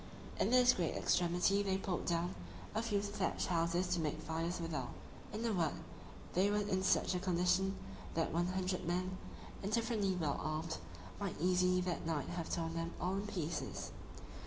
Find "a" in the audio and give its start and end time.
2.73-2.81, 5.45-5.53, 7.13-7.19